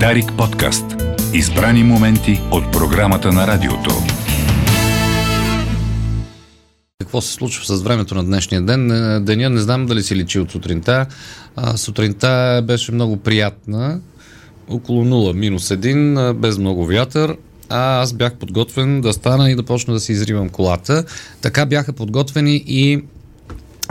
Дарик 0.00 0.32
подкаст. 0.38 0.84
Избрани 1.34 1.84
моменти 1.84 2.40
от 2.50 2.72
програмата 2.72 3.32
на 3.32 3.46
радиото. 3.46 3.90
Какво 7.00 7.20
се 7.20 7.32
случва 7.32 7.64
с 7.64 7.82
времето 7.82 8.14
на 8.14 8.24
днешния 8.24 8.62
ден? 8.62 8.90
Е, 8.90 9.20
деня 9.20 9.50
не 9.50 9.60
знам 9.60 9.86
дали 9.86 10.02
си 10.02 10.16
личи 10.16 10.38
от 10.38 10.50
сутринта. 10.50 11.06
А, 11.56 11.76
сутринта 11.76 12.62
беше 12.66 12.92
много 12.92 13.16
приятна. 13.16 14.00
Около 14.68 15.04
0, 15.04 15.32
минус 15.32 15.68
1, 15.68 16.32
без 16.32 16.58
много 16.58 16.86
вятър 16.86 17.36
а 17.68 18.02
аз 18.02 18.12
бях 18.12 18.34
подготвен 18.34 19.00
да 19.00 19.12
стана 19.12 19.50
и 19.50 19.54
да 19.54 19.62
почна 19.62 19.94
да 19.94 20.00
си 20.00 20.12
изривам 20.12 20.48
колата. 20.48 21.04
Така 21.40 21.66
бяха 21.66 21.92
подготвени 21.92 22.64
и 22.66 23.04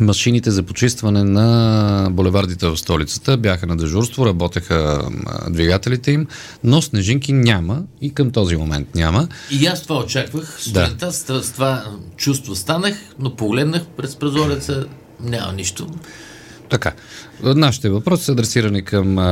машините 0.06 0.52
за 0.52 0.64
почистване 0.64 1.24
на 1.24 2.08
булевардите 2.12 2.68
в 2.68 2.78
столицата 2.78 3.38
бяха 3.38 3.68
на 3.68 3.78
дежурство, 3.78 4.26
работеха 4.26 5.10
двигателите 5.50 6.12
им, 6.12 6.28
но 6.64 6.82
снежинки 6.82 7.34
няма 7.34 7.84
и 8.02 8.14
към 8.14 8.32
този 8.32 8.56
момент 8.56 8.96
няма. 8.96 9.28
И 9.52 9.66
аз 9.66 9.84
това 9.84 10.00
очаквах. 10.00 10.58
Сутринта 10.60 11.06
да. 11.06 11.12
с 11.12 11.52
това 11.54 11.86
чувство 12.18 12.56
станах, 12.56 12.96
но 13.20 13.36
погледнах 13.36 13.86
през 13.98 14.16
прозореца, 14.16 14.86
няма 15.22 15.54
нищо. 15.54 15.88
Така. 16.70 16.92
Нашите 17.44 17.90
въпроси 17.90 18.24
са 18.24 18.32
адресирани 18.32 18.84
към 18.84 19.18
а, 19.18 19.24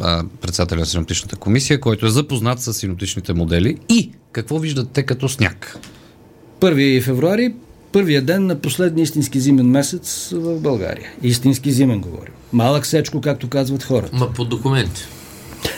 а, 0.00 0.24
председателя 0.40 0.80
на 0.80 0.86
синоптичната 0.86 1.36
комисия, 1.36 1.80
който 1.80 2.06
е 2.06 2.10
запознат 2.10 2.60
с 2.60 2.74
синоптичните 2.74 3.32
модели 3.32 3.78
и 3.88 4.12
какво 4.32 4.58
виждат 4.58 4.90
те 4.90 5.02
като 5.02 5.28
сняг. 5.28 5.78
1 6.60 7.02
февруари, 7.02 7.54
първия 7.92 8.22
ден 8.22 8.46
на 8.46 8.54
последния 8.54 9.02
истински 9.02 9.40
зимен 9.40 9.66
месец 9.66 10.30
в 10.32 10.60
България. 10.60 11.10
Истински 11.22 11.72
зимен 11.72 12.00
говорим. 12.00 12.32
Малък 12.52 12.86
сечко, 12.86 13.20
както 13.20 13.48
казват 13.48 13.82
хората. 13.82 14.16
Ма 14.16 14.32
по 14.32 14.44
документи. 14.44 15.02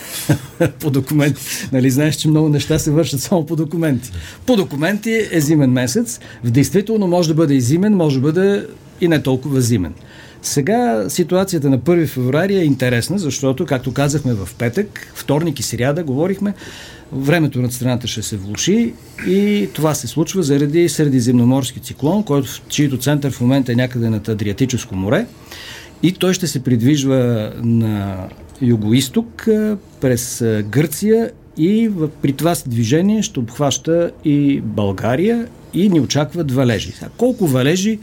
по 0.80 0.90
документи. 0.90 1.42
Нали 1.72 1.90
знаеш, 1.90 2.16
че 2.16 2.28
много 2.28 2.48
неща 2.48 2.78
се 2.78 2.90
вършат 2.90 3.20
само 3.20 3.46
по 3.46 3.56
документи. 3.56 4.10
По 4.46 4.56
документи 4.56 5.28
е 5.32 5.40
зимен 5.40 5.70
месец. 5.70 6.20
В 6.44 6.50
действително 6.50 7.06
може 7.06 7.28
да 7.28 7.34
бъде 7.34 7.54
и 7.54 7.60
зимен, 7.60 7.94
може 7.94 8.16
да 8.16 8.22
бъде 8.22 8.66
и 9.00 9.08
не 9.08 9.22
толкова 9.22 9.60
зимен. 9.60 9.94
Сега 10.42 11.04
ситуацията 11.08 11.70
на 11.70 11.78
1 11.78 12.06
февруари 12.06 12.54
е 12.54 12.64
интересна, 12.64 13.18
защото, 13.18 13.66
както 13.66 13.92
казахме 13.92 14.34
в 14.34 14.48
петък, 14.58 15.12
вторник 15.14 15.60
и 15.60 15.62
сряда 15.62 16.04
говорихме, 16.04 16.54
времето 17.12 17.62
над 17.62 17.72
страната 17.72 18.06
ще 18.06 18.22
се 18.22 18.36
влуши 18.36 18.94
и 19.26 19.68
това 19.72 19.94
се 19.94 20.06
случва 20.06 20.42
заради 20.42 20.88
средиземноморски 20.88 21.80
циклон, 21.80 22.22
който, 22.22 22.48
чието 22.68 22.98
център 22.98 23.32
в 23.32 23.40
момента 23.40 23.72
е 23.72 23.74
някъде 23.74 24.10
над 24.10 24.28
Адриатическо 24.28 24.96
море 24.96 25.26
и 26.02 26.12
той 26.12 26.34
ще 26.34 26.46
се 26.46 26.62
придвижва 26.62 27.52
на 27.62 28.28
юго-исток 28.62 29.48
през 30.00 30.44
Гърция 30.68 31.30
и 31.56 31.90
при 32.22 32.32
това 32.32 32.56
движение 32.66 33.22
ще 33.22 33.40
обхваща 33.40 34.10
и 34.24 34.60
България 34.60 35.48
и 35.74 35.88
ни 35.88 36.00
очакват 36.00 36.52
валежи. 36.52 36.92
Сега, 36.92 37.10
колко 37.16 37.46
валежи 37.46 37.98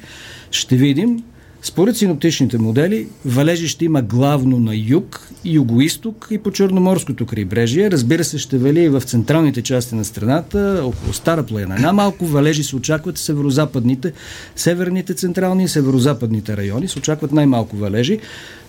ще 0.52 0.76
видим 0.76 1.24
според 1.62 1.98
синоптичните 1.98 2.58
модели, 2.58 3.08
валежи 3.26 3.68
ще 3.68 3.86
има 3.86 4.02
главно 4.02 4.60
на 4.60 4.76
юг, 4.76 5.30
юго-исток 5.46 6.28
и 6.32 6.38
по 6.38 6.52
Черноморското 6.52 7.26
крайбрежие. 7.26 7.92
Разбира 7.92 8.24
се, 8.24 8.38
ще 8.38 8.58
вали 8.58 8.84
и 8.84 8.90
в 8.90 9.02
централните 9.02 9.62
части 9.62 9.96
на 9.96 10.06
страната, 10.06 10.82
около 10.84 11.14
Стара 11.14 11.44
планина. 11.44 11.78
Най-малко 11.80 12.26
валежи 12.26 12.64
се 12.64 12.76
очакват 12.76 13.18
северо-западните, 13.18 14.12
северните, 14.56 15.14
централни 15.14 15.64
и 15.64 15.68
северо-западните 15.68 16.58
райони. 16.58 16.88
Се 16.88 17.00
очакват 17.00 17.32
най-малко 17.32 17.76
валежи. 17.76 18.20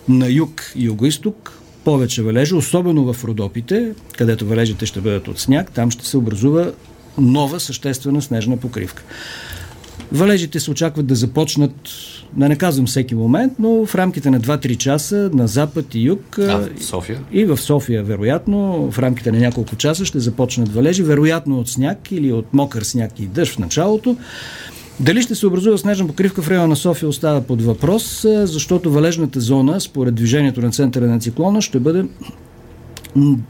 На 0.09 0.27
юг 0.27 0.71
и 0.75 0.85
юго-исток 0.85 1.61
повече 1.83 2.23
валежи, 2.23 2.55
особено 2.55 3.13
в 3.13 3.23
Родопите, 3.23 3.93
където 4.17 4.45
валежите 4.45 4.85
ще 4.85 5.01
бъдат 5.01 5.27
от 5.27 5.39
сняг. 5.39 5.71
Там 5.71 5.91
ще 5.91 6.05
се 6.05 6.17
образува 6.17 6.71
нова 7.17 7.59
съществена 7.59 8.21
снежна 8.21 8.57
покривка. 8.57 9.03
Валежите 10.11 10.59
се 10.59 10.71
очакват 10.71 11.05
да 11.05 11.15
започнат 11.15 11.89
да 12.33 12.49
не 12.49 12.55
казвам 12.55 12.85
всеки 12.85 13.15
момент, 13.15 13.53
но 13.59 13.85
в 13.85 13.95
рамките 13.95 14.29
на 14.29 14.41
2-3 14.41 14.77
часа 14.77 15.29
на 15.33 15.47
запад 15.47 15.95
и 15.95 15.99
юг. 15.99 16.39
А, 16.39 16.67
в 16.77 16.83
София? 16.83 17.19
И 17.31 17.45
в 17.45 17.57
София, 17.57 18.03
вероятно, 18.03 18.91
в 18.91 18.99
рамките 18.99 19.31
на 19.31 19.39
няколко 19.39 19.75
часа 19.75 20.05
ще 20.05 20.19
започнат 20.19 20.73
валежи, 20.73 21.03
вероятно 21.03 21.59
от 21.59 21.69
сняг 21.69 22.11
или 22.11 22.31
от 22.31 22.53
мокър 22.53 22.81
сняг 22.81 23.19
и 23.19 23.25
дъжд 23.25 23.53
в 23.53 23.59
началото. 23.59 24.17
Дали 24.99 25.21
ще 25.21 25.35
се 25.35 25.47
образува 25.47 25.77
снежна 25.77 26.07
покривка 26.07 26.41
в 26.41 26.49
района 26.49 26.67
на 26.67 26.75
София 26.75 27.09
остава 27.09 27.41
под 27.41 27.61
въпрос, 27.61 28.25
защото 28.25 28.91
валежната 28.91 29.39
зона, 29.39 29.81
според 29.81 30.15
движението 30.15 30.61
на 30.61 30.71
центъра 30.71 31.05
на 31.05 31.19
циклона, 31.19 31.61
ще 31.61 31.79
бъде 31.79 32.05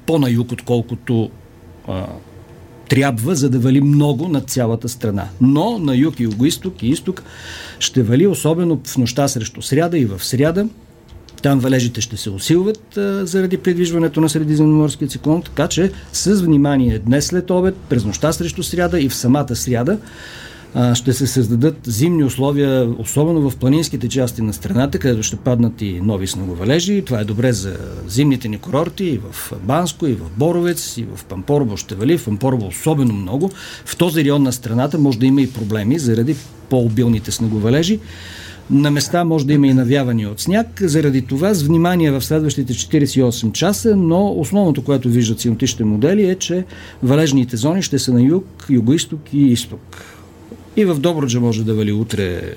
по-на 0.05 0.29
юг, 0.29 0.51
отколкото 0.51 1.29
трябва, 2.91 3.35
за 3.35 3.50
да 3.50 3.59
вали 3.59 3.81
много 3.81 4.28
над 4.28 4.50
цялата 4.50 4.90
страна. 4.90 5.28
Но 5.41 5.79
на 5.79 5.96
юг 5.96 6.19
юго-исток 6.19 6.84
и 6.84 6.90
изток 6.90 7.24
ще 7.79 8.03
вали, 8.03 8.28
особено 8.28 8.81
в 8.85 8.97
нощта 8.97 9.28
срещу 9.28 9.62
сряда 9.62 9.97
и 9.97 10.06
в 10.06 10.24
сряда. 10.24 10.68
Там 11.41 11.59
валежите 11.59 12.02
ще 12.02 12.18
се 12.18 12.29
усилват 12.29 12.97
а, 12.97 13.25
заради 13.25 13.57
придвижването 13.57 14.22
на 14.22 14.29
средиземноморския 14.29 15.07
циклон, 15.07 15.41
така 15.41 15.68
че 15.68 15.91
с 16.13 16.41
внимание 16.41 17.00
днес 17.00 17.25
след 17.25 17.52
обед, 17.52 17.75
през 17.90 18.06
нощта 18.06 18.31
срещу 18.31 18.63
сряда 18.63 19.00
и 19.00 19.09
в 19.09 19.16
самата 19.16 19.56
сряда 19.56 19.97
ще 20.94 21.14
се 21.14 21.28
създадат 21.28 21.78
зимни 21.84 22.24
условия, 22.24 22.90
особено 22.98 23.50
в 23.50 23.58
планинските 23.58 24.09
части 24.09 24.42
на 24.42 24.54
страната, 24.54 25.00
където 25.00 25.24
ще 25.24 25.36
паднат 25.36 25.82
и 25.82 26.02
нови 26.02 26.28
снеговалежи. 26.28 27.04
Това 27.06 27.20
е 27.20 27.26
добре 27.26 27.54
за 27.54 27.78
зимните 28.08 28.48
ни 28.48 28.58
курорти 28.58 29.06
и 29.06 29.18
в 29.32 29.52
Банско, 29.64 30.08
и 30.08 30.14
в 30.14 30.30
Боровец, 30.38 30.98
и 30.98 31.06
в 31.16 31.26
Пампорово 31.26 31.78
ще 31.78 31.96
вали. 31.96 32.18
В 32.18 32.26
Пампорово 32.26 32.68
особено 32.68 33.14
много. 33.14 33.52
В 33.86 33.98
този 33.98 34.24
район 34.24 34.44
на 34.44 34.54
страната 34.54 34.98
може 34.98 35.20
да 35.20 35.26
има 35.26 35.42
и 35.42 35.52
проблеми 35.52 36.00
заради 36.00 36.36
по-обилните 36.70 37.32
снеговалежи. 37.32 38.00
На 38.70 38.92
места 38.92 39.24
може 39.24 39.48
да 39.48 39.53
има 39.53 39.68
и 39.68 39.74
навявания 39.74 40.30
от 40.30 40.40
сняг. 40.40 40.68
Заради 40.82 41.22
това 41.22 41.53
с 41.53 41.64
внимание 41.64 42.12
в 42.12 42.22
следващите 42.22 42.74
48 42.74 43.52
часа, 43.52 43.96
но 43.96 44.34
основното, 44.38 44.84
което 44.84 45.09
виждат 45.09 45.40
синоптичните 45.40 45.84
модели 45.84 46.30
е, 46.30 46.36
че 46.36 46.66
валежните 47.03 47.58
зони 47.58 47.82
ще 47.82 48.00
са 48.00 48.14
на 48.14 48.22
юг, 48.22 48.66
юго-исток 48.70 49.34
и 49.34 49.48
изток. 49.48 50.21
И 50.78 50.86
в 50.86 51.00
Добруджа 51.00 51.40
може 51.40 51.64
да 51.64 51.74
вали 51.74 51.92
утре 51.92 52.26
е, 52.26 52.54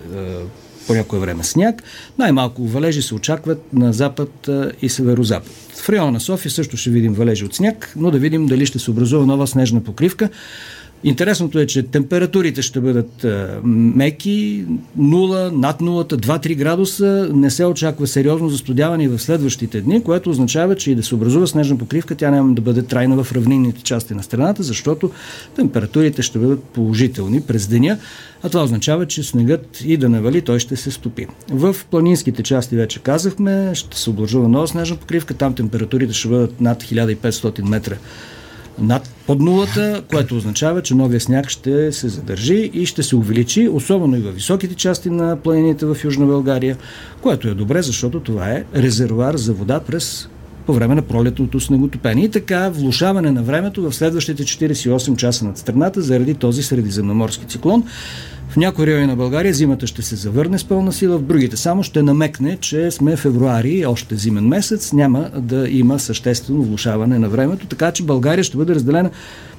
по 0.86 0.94
някое 0.94 1.18
време 1.18 1.44
сняг. 1.44 1.82
Най-малко 2.18 2.64
валежи 2.64 3.02
се 3.02 3.14
очакват 3.14 3.72
на 3.72 3.92
запад 3.92 4.48
е, 4.48 4.70
и 4.82 4.88
северо-запад. 4.88 5.52
В 5.74 5.88
района 5.88 6.10
на 6.10 6.20
София 6.20 6.50
също 6.50 6.76
ще 6.76 6.90
видим 6.90 7.14
валежи 7.14 7.44
от 7.44 7.54
сняг, 7.54 7.92
но 7.96 8.10
да 8.10 8.18
видим 8.18 8.46
дали 8.46 8.66
ще 8.66 8.78
се 8.78 8.90
образува 8.90 9.26
нова 9.26 9.46
снежна 9.46 9.84
покривка. 9.84 10.28
Интересното 11.04 11.58
е, 11.58 11.66
че 11.66 11.82
температурите 11.82 12.62
ще 12.62 12.80
бъдат 12.80 13.24
а, 13.24 13.60
меки, 13.64 14.64
0, 14.98 15.50
над 15.50 15.80
0, 15.80 16.16
2-3 16.16 16.56
градуса. 16.56 17.30
Не 17.34 17.50
се 17.50 17.64
очаква 17.64 18.06
сериозно 18.06 18.48
застудяване 18.48 19.08
в 19.08 19.18
следващите 19.18 19.80
дни, 19.80 20.02
което 20.02 20.30
означава, 20.30 20.76
че 20.76 20.90
и 20.90 20.94
да 20.94 21.02
се 21.02 21.14
образува 21.14 21.46
снежна 21.46 21.78
покривка, 21.78 22.14
тя 22.14 22.30
няма 22.30 22.54
да 22.54 22.62
бъде 22.62 22.82
трайна 22.82 23.24
в 23.24 23.32
равнинните 23.32 23.82
части 23.82 24.14
на 24.14 24.22
страната, 24.22 24.62
защото 24.62 25.10
температурите 25.56 26.22
ще 26.22 26.38
бъдат 26.38 26.64
положителни 26.64 27.40
през 27.40 27.66
деня, 27.66 27.98
а 28.42 28.48
това 28.48 28.64
означава, 28.64 29.06
че 29.06 29.22
снегът 29.22 29.80
и 29.84 29.96
да 29.96 30.08
навали, 30.08 30.40
той 30.42 30.58
ще 30.58 30.76
се 30.76 30.90
стопи. 30.90 31.26
В 31.50 31.76
планинските 31.90 32.42
части 32.42 32.76
вече 32.76 32.98
казахме, 32.98 33.74
ще 33.74 33.98
се 33.98 34.10
образува 34.10 34.48
нова 34.48 34.68
снежна 34.68 34.96
покривка, 34.96 35.34
там 35.34 35.54
температурите 35.54 36.12
ще 36.12 36.28
бъдат 36.28 36.60
над 36.60 36.82
1500 36.82 37.68
метра 37.68 37.96
над 38.78 39.10
под 39.26 39.40
нулата, 39.40 40.02
което 40.10 40.36
означава, 40.36 40.82
че 40.82 40.94
новия 40.94 41.20
сняг 41.20 41.48
ще 41.48 41.92
се 41.92 42.08
задържи 42.08 42.70
и 42.74 42.86
ще 42.86 43.02
се 43.02 43.16
увеличи, 43.16 43.68
особено 43.68 44.16
и 44.16 44.20
в 44.20 44.32
високите 44.32 44.74
части 44.74 45.10
на 45.10 45.36
планините 45.36 45.86
в 45.86 45.96
Южна 46.04 46.26
България, 46.26 46.76
което 47.20 47.48
е 47.48 47.54
добре, 47.54 47.82
защото 47.82 48.20
това 48.20 48.50
е 48.50 48.64
резервуар 48.76 49.36
за 49.36 49.52
вода 49.52 49.80
през 49.80 50.28
по 50.66 50.72
време 50.72 50.94
на 50.94 51.02
пролетното 51.02 51.60
снеготопение. 51.60 52.24
И 52.24 52.30
така, 52.30 52.68
влушаване 52.68 53.30
на 53.30 53.42
времето 53.42 53.82
в 53.82 53.94
следващите 53.94 54.42
48 54.42 55.16
часа 55.16 55.44
над 55.44 55.58
страната 55.58 56.02
заради 56.02 56.34
този 56.34 56.62
средиземноморски 56.62 57.44
циклон. 57.44 57.84
В 58.54 58.56
някои 58.56 58.86
райони 58.86 59.06
на 59.06 59.16
България 59.16 59.54
зимата 59.54 59.86
ще 59.86 60.02
се 60.02 60.16
завърне 60.16 60.58
с 60.58 60.64
пълна 60.64 60.92
сила, 60.92 61.18
в 61.18 61.22
другите 61.22 61.56
само 61.56 61.82
ще 61.82 62.02
намекне, 62.02 62.56
че 62.56 62.90
сме 62.90 63.16
февруари, 63.16 63.86
още 63.86 64.16
зимен 64.16 64.48
месец, 64.48 64.92
няма 64.92 65.30
да 65.38 65.68
има 65.68 65.98
съществено 65.98 66.62
влушаване 66.62 67.18
на 67.18 67.28
времето, 67.28 67.66
така 67.66 67.92
че 67.92 68.02
България 68.02 68.44
ще 68.44 68.56
бъде 68.56 68.74
разделена 68.74 69.10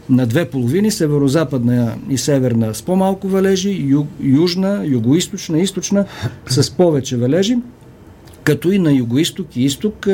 на 0.10 0.26
две 0.26 0.50
половини, 0.50 0.92
северо-западна 0.92 1.94
и 2.10 2.18
северна 2.18 2.76
с 2.76 2.82
по-малко 2.82 3.28
валежи, 3.28 3.86
ю, 3.88 4.06
южна, 4.24 4.82
юго-источна, 4.86 5.58
източна 5.58 6.06
с 6.48 6.72
повече 6.72 7.18
валежи 7.18 7.58
като 8.46 8.72
и 8.72 8.80
на 8.80 8.92
юго-исток 8.92 9.56
и 9.56 9.66
изток 9.66 10.08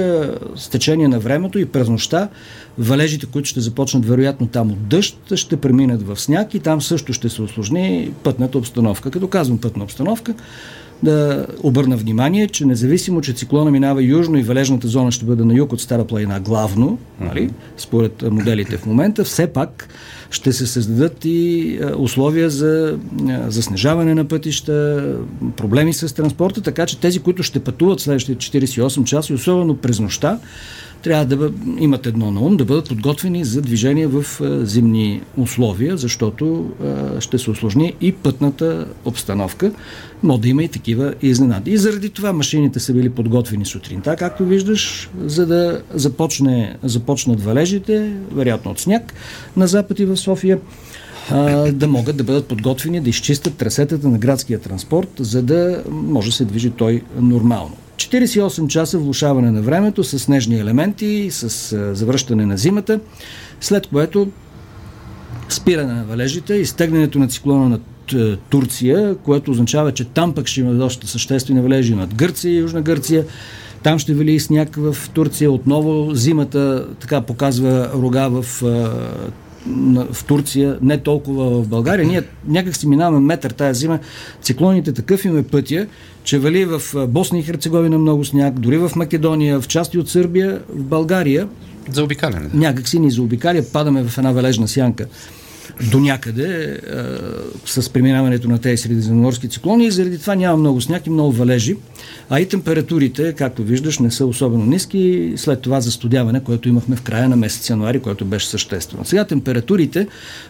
с 0.56 0.70
течение 0.70 1.08
на 1.08 1.20
времето 1.20 1.60
и 1.60 1.66
през 1.66 1.90
нощта 1.90 2.30
валежите, 2.78 3.26
които 3.26 3.50
ще 3.50 3.60
започнат 3.60 4.06
вероятно 4.06 4.48
там 4.48 4.72
от 4.72 4.88
дъжд, 4.88 5.18
ще 5.36 5.58
преминат 5.58 6.02
в 6.08 6.20
сняг 6.20 6.54
и 6.54 6.60
там 6.60 6.82
също 6.82 7.14
ще 7.14 7.30
се 7.30 7.42
осложни 7.42 8.12
пътната 8.24 8.58
обстановка. 8.58 9.12
Като 9.12 9.28
казвам 9.28 9.58
пътна 9.58 9.84
обстановка, 9.84 10.34
да 11.04 11.48
обърна 11.64 11.98
внимание, 11.98 12.48
че 12.48 12.66
независимо, 12.66 13.22
че 13.22 13.34
циклона 13.34 13.72
минава 13.72 14.04
южно 14.04 14.38
и 14.38 14.44
валежната 14.44 14.88
зона 14.88 15.12
ще 15.12 15.26
бъде 15.26 15.46
на 15.46 15.54
юг 15.54 15.74
от 15.74 15.82
Стара 15.82 16.06
планина 16.06 16.40
главно, 16.40 16.98
нали, 17.20 17.50
според 17.78 18.32
моделите 18.32 18.78
в 18.78 18.86
момента, 18.86 19.24
все 19.24 19.48
пак 19.48 19.88
ще 20.32 20.54
се 20.54 20.68
създадат 20.68 21.26
и 21.26 21.80
условия 21.98 22.50
за 22.50 22.98
заснежаване 23.48 24.16
на 24.16 24.26
пътища, 24.26 25.06
проблеми 25.58 25.94
с 25.94 26.16
транспорта, 26.16 26.62
така 26.62 26.86
че 26.86 27.00
тези, 27.00 27.20
които 27.20 27.44
ще 27.44 27.60
пътуват 27.60 28.00
следващите 28.00 28.60
48 28.60 29.04
часа, 29.04 29.34
особено 29.34 29.78
през 29.78 30.00
нощта, 30.00 30.40
трябва 31.04 31.26
да 31.26 31.52
имат 31.80 32.06
едно 32.06 32.32
на 32.32 32.42
ум, 32.42 32.58
да 32.58 32.66
бъдат 32.66 32.90
подготвени 32.90 33.46
за 33.46 33.62
движение 33.62 34.08
в 34.08 34.26
зимни 34.66 35.22
условия, 35.38 35.98
защото 35.98 36.72
ще 37.20 37.38
се 37.38 37.52
осложни 37.52 37.94
и 38.02 38.12
пътната 38.12 38.88
обстановка. 39.06 39.72
Може 40.24 40.42
да 40.42 40.48
има 40.48 40.64
и 40.64 40.68
такива 40.68 41.14
изненади. 41.22 41.72
И 41.72 41.78
заради 41.78 42.10
това 42.10 42.34
машините 42.34 42.80
са 42.80 42.94
били 42.94 43.10
подготвени 43.10 43.66
сутринта, 43.66 44.16
както 44.16 44.46
виждаш, 44.46 45.10
за 45.26 45.46
да 45.46 45.82
започне, 45.94 46.78
започнат 46.84 47.44
валежите, 47.44 48.14
вероятно 48.32 48.72
от 48.72 48.80
сняг, 48.80 49.14
на 49.58 49.68
запад 49.68 50.00
и 50.00 50.06
в 50.06 50.18
София 50.18 50.60
да 51.72 51.88
могат 51.88 52.18
да 52.18 52.24
бъдат 52.24 52.48
подготвени 52.48 53.02
да 53.02 53.10
изчистят 53.10 53.56
трасетата 53.56 54.08
на 54.08 54.18
градския 54.18 54.60
транспорт, 54.60 55.10
за 55.20 55.42
да 55.42 55.84
може 55.90 56.30
да 56.30 56.36
се 56.36 56.46
движи 56.46 56.70
той 56.70 57.02
нормално. 57.20 57.76
48 58.12 58.68
часа 58.68 58.98
влушаване 58.98 59.52
на 59.52 59.62
времето 59.62 60.04
с 60.04 60.20
снежни 60.20 60.60
елементи, 60.60 61.28
с 61.32 61.76
завръщане 61.96 62.46
на 62.46 62.58
зимата, 62.58 63.00
след 63.62 63.88
което 63.88 64.28
спиране 65.50 65.94
на 65.94 66.04
валежите, 66.04 66.54
изтегнането 66.54 67.20
на 67.20 67.28
циклона 67.28 67.70
на 67.70 67.80
Турция, 68.50 69.16
което 69.16 69.52
означава, 69.52 69.92
че 69.92 70.06
там 70.06 70.34
пък 70.34 70.48
ще 70.48 70.60
има 70.60 70.74
доста 70.74 71.08
съществени 71.08 71.62
валежи 71.62 71.96
над 71.96 72.16
Гърция 72.16 72.54
и 72.54 72.58
Южна 72.58 72.82
Гърция. 72.82 73.26
Там 73.84 74.00
ще 74.00 74.14
вали 74.14 74.40
сняг 74.40 74.76
в 74.76 74.98
Турция. 75.14 75.52
Отново 75.52 76.16
зимата 76.16 76.88
така 77.00 77.22
показва 77.22 77.90
рога 77.94 78.28
в 78.30 78.64
в 80.12 80.26
Турция, 80.28 80.78
не 80.82 80.98
толкова 80.98 81.50
в 81.50 81.68
България. 81.68 82.08
Ние 82.08 82.24
някак 82.48 82.76
си 82.76 82.88
минаваме 82.88 83.20
метър 83.20 83.52
тази 83.52 83.80
зима. 83.80 84.00
Циклоните 84.42 84.94
такъв 84.94 85.26
им 85.26 85.38
е 85.38 85.44
пътя, 85.44 85.88
че 86.24 86.40
вали 86.40 86.66
в 86.66 86.82
Босна 87.08 87.40
и 87.40 87.44
Херцеговина 87.44 87.98
много 87.98 88.26
сняг, 88.26 88.60
дори 88.60 88.78
в 88.78 88.92
Македония, 88.96 89.62
в 89.62 89.68
части 89.68 89.98
от 89.98 90.10
Сърбия, 90.10 90.62
в 90.70 90.84
България. 90.84 91.48
За 91.92 92.04
обикаляне. 92.04 92.50
Някак 92.54 92.88
си 92.88 93.00
ни 93.00 93.12
за 93.12 93.22
обикаля, 93.22 93.64
падаме 93.74 94.04
в 94.04 94.18
една 94.18 94.32
валежна 94.32 94.68
сянка 94.68 95.06
до 95.92 96.00
някъде 96.00 96.80
с 97.66 97.90
преминаването 97.90 98.50
на 98.50 98.58
тези 98.58 98.78
средиземноморски 98.78 99.50
циклони 99.50 99.86
и 99.86 99.92
заради 99.92 100.20
това 100.20 100.36
няма 100.36 100.58
много 100.58 100.82
сняг 100.82 101.08
и 101.08 101.10
много 101.10 101.32
валежи. 101.32 101.76
А 102.30 102.40
и 102.40 102.48
температурите, 102.48 103.34
както 103.34 103.64
виждаш, 103.64 104.00
не 104.00 104.12
са 104.12 104.26
особено 104.26 104.66
ниски 104.66 105.34
след 105.36 105.62
това 105.62 105.82
застудяване, 105.82 106.44
което 106.44 106.70
имахме 106.70 106.96
в 106.96 107.02
края 107.02 107.30
на 107.30 107.36
месец 107.36 107.70
януари, 107.70 108.00
което 108.00 108.26
беше 108.26 108.48
съществено. 108.48 109.06
Сега 109.06 109.26
температурите 109.26 110.08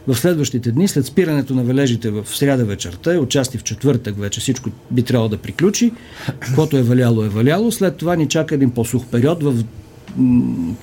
в 0.07 0.15
следващите 0.15 0.71
дни, 0.71 0.87
след 0.87 1.05
спирането 1.05 1.53
на 1.53 1.63
валежите 1.63 2.09
в 2.09 2.25
сряда 2.25 2.65
вечерта, 2.65 3.19
отчасти 3.19 3.57
в 3.57 3.63
четвъртък 3.63 4.19
вече 4.19 4.39
всичко 4.39 4.69
би 4.91 5.03
трябвало 5.03 5.29
да 5.29 5.37
приключи. 5.37 5.91
Каквото 6.39 6.77
е 6.77 6.81
валяло, 6.81 7.23
е 7.23 7.29
валяло. 7.29 7.71
След 7.71 7.95
това 7.95 8.15
ни 8.15 8.27
чака 8.27 8.55
един 8.55 8.71
по-сух 8.71 9.05
период 9.05 9.43
в 9.43 9.63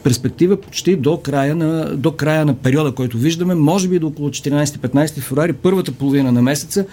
перспектива 0.03 0.61
почти 0.61 0.97
до 0.97 1.17
края, 1.17 1.57
на, 1.57 1.97
до 1.97 2.13
края 2.13 2.45
на 2.45 2.55
периода, 2.55 2.93
който 2.93 3.19
виждаме, 3.19 3.55
може 3.55 3.89
би 3.89 3.99
до 3.99 4.07
около 4.07 4.29
14-15 4.29 5.21
февруари, 5.21 5.53
първата 5.53 5.93
половина 5.93 6.33
на 6.33 6.43
месеца, 6.43 6.87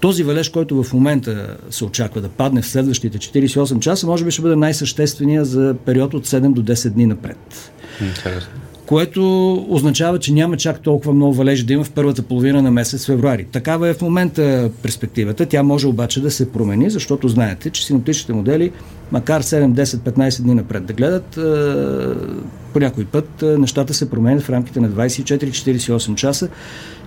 този 0.00 0.22
валеж, 0.22 0.48
който 0.48 0.82
в 0.82 0.92
момента 0.92 1.56
се 1.70 1.84
очаква 1.84 2.20
да 2.20 2.28
падне 2.28 2.62
в 2.62 2.66
следващите 2.66 3.18
48 3.18 3.78
часа, 3.78 4.06
може 4.06 4.24
би 4.24 4.30
ще 4.30 4.42
бъде 4.42 4.56
най-съществения 4.56 5.44
за 5.44 5.74
период 5.84 6.14
от 6.14 6.26
7 6.26 6.52
до 6.52 6.62
10 6.62 6.90
дни 6.90 7.06
напред. 7.06 7.72
Интересно 8.00 8.71
което 8.92 9.52
означава, 9.68 10.18
че 10.18 10.32
няма 10.32 10.56
чак 10.56 10.80
толкова 10.80 11.12
много 11.12 11.34
валежи 11.34 11.64
да 11.64 11.72
има 11.72 11.84
в 11.84 11.90
първата 11.90 12.22
половина 12.22 12.62
на 12.62 12.70
месец 12.70 13.06
февруари. 13.06 13.44
Такава 13.44 13.88
е 13.88 13.94
в 13.94 14.00
момента 14.00 14.70
перспективата. 14.82 15.46
Тя 15.46 15.62
може 15.62 15.86
обаче 15.86 16.20
да 16.20 16.30
се 16.30 16.52
промени, 16.52 16.90
защото 16.90 17.28
знаете, 17.28 17.70
че 17.70 17.86
синоптичните 17.86 18.32
модели, 18.32 18.72
макар 19.12 19.42
7, 19.42 19.72
10, 19.72 19.84
15 19.84 20.42
дни 20.42 20.54
напред 20.54 20.86
да 20.86 20.92
гледат, 20.92 21.38
по 22.72 22.80
някой 22.80 23.04
път 23.04 23.44
нещата 23.58 23.94
се 23.94 24.10
променят 24.10 24.42
в 24.42 24.50
рамките 24.50 24.80
на 24.80 24.90
24-48 24.90 26.14
часа 26.14 26.48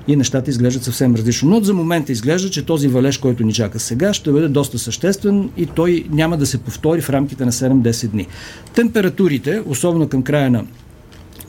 и 0.08 0.16
нещата 0.16 0.50
изглеждат 0.50 0.84
съвсем 0.84 1.16
различно. 1.16 1.50
Но 1.50 1.62
за 1.62 1.74
момента 1.74 2.12
изглежда, 2.12 2.50
че 2.50 2.66
този 2.66 2.88
валеж, 2.88 3.18
който 3.18 3.44
ни 3.44 3.54
чака 3.54 3.80
сега, 3.80 4.14
ще 4.14 4.32
бъде 4.32 4.48
доста 4.48 4.80
съществен 4.80 5.50
и 5.58 5.66
той 5.66 6.06
няма 6.10 6.38
да 6.38 6.46
се 6.46 6.58
повтори 6.58 7.02
в 7.02 7.10
рамките 7.10 7.46
на 7.46 7.52
7-10 7.52 8.08
дни. 8.08 8.28
Температурите, 8.76 9.62
особено 9.66 10.08
към 10.08 10.24
края 10.24 10.52
на 10.52 10.64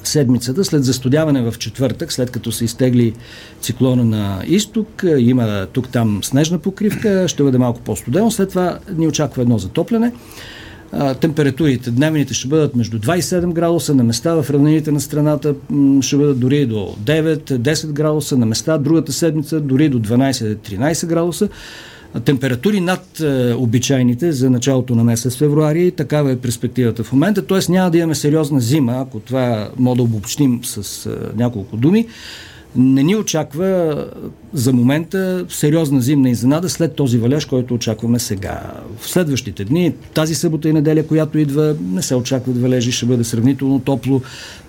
седмицата, 0.08 0.64
след 0.64 0.85
застудяване 0.85 1.50
в 1.50 1.58
четвъртък, 1.58 2.12
след 2.12 2.31
като 2.31 2.53
се 2.53 2.64
изтегли 2.64 3.12
циклона 3.61 4.05
на 4.05 4.43
изток, 4.47 5.05
има 5.19 5.67
тук-там 5.73 6.20
снежна 6.25 6.58
покривка, 6.58 7.29
ще 7.29 7.43
бъде 7.43 7.58
малко 7.58 7.81
по-студено, 7.81 8.31
след 8.31 8.49
това 8.49 8.79
ни 8.97 9.08
очаква 9.08 9.43
едно 9.43 9.58
затопляне. 9.58 10.12
температурите 11.20 11.91
дневните 11.91 12.35
ще 12.35 12.49
бъдат 12.49 12.76
между 12.76 12.99
27 12.99 13.53
градуса, 13.53 13.94
на 13.94 14.05
места 14.05 14.35
в 14.35 14.50
равнините 14.50 14.93
на 14.93 15.00
страната 15.00 15.55
ще 16.00 16.17
бъдат 16.17 16.41
дори 16.41 16.67
до 16.67 16.97
9-10 17.05 17.87
градуса, 17.93 18.37
на 18.37 18.47
места 18.47 18.79
другата 18.79 19.12
седмица 19.12 19.61
дори 19.61 19.88
до 19.88 20.00
12-13 20.00 21.06
градуса 21.06 21.49
температури 22.24 22.80
над 22.80 23.20
е, 23.20 23.54
обичайните 23.54 24.32
за 24.32 24.50
началото 24.50 24.94
на 24.94 25.04
месец 25.04 25.36
февруари. 25.36 25.90
Такава 25.90 26.32
е 26.32 26.36
перспективата 26.36 27.04
в 27.04 27.12
момента. 27.12 27.46
Т.е. 27.46 27.72
няма 27.72 27.90
да 27.90 27.98
имаме 27.98 28.14
сериозна 28.14 28.60
зима, 28.60 28.94
ако 29.00 29.20
това 29.20 29.68
мога 29.76 29.96
да 29.96 30.02
обобщим 30.02 30.60
с 30.64 31.06
е, 31.06 31.10
няколко 31.36 31.76
думи 31.76 32.06
не 32.76 33.02
ни 33.02 33.16
очаква 33.16 34.04
за 34.54 34.72
момента 34.72 35.46
сериозна 35.48 36.00
зимна 36.00 36.30
изненада 36.30 36.68
след 36.68 36.94
този 36.94 37.18
валеж, 37.18 37.44
който 37.44 37.74
очакваме 37.74 38.18
сега. 38.18 38.62
В 38.98 39.08
следващите 39.08 39.64
дни, 39.64 39.94
тази 40.14 40.34
събота 40.34 40.68
и 40.68 40.72
неделя, 40.72 41.06
която 41.06 41.38
идва, 41.38 41.76
не 41.92 42.02
се 42.02 42.14
очакват 42.14 42.60
валежи, 42.60 42.92
ще 42.92 43.06
бъде 43.06 43.24
сравнително 43.24 43.78
топло. 43.78 44.20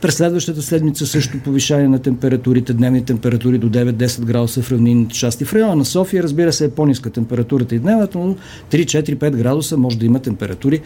През 0.02 0.16
следващата 0.16 0.62
седмица 0.62 1.08
също 1.08 1.40
повишение 1.40 1.88
на 1.88 2.00
температурите, 2.00 2.74
дневни 2.74 3.06
температури 3.06 3.58
до 3.58 3.70
9-10 3.70 4.22
градуса 4.22 4.62
в 4.62 4.72
равнинните 4.72 5.16
части. 5.16 5.46
В 5.46 5.54
района 5.54 5.76
на 5.76 5.86
София, 5.86 6.24
разбира 6.24 6.54
се, 6.54 6.66
е 6.66 6.70
по-ниска 6.70 7.10
температурата 7.10 7.76
и 7.76 7.80
дневната, 7.80 8.18
но 8.18 8.36
3-4-5 8.72 9.30
градуса 9.30 9.78
може 9.78 9.98
да 9.98 10.06
има 10.06 10.20
температури 10.20 10.82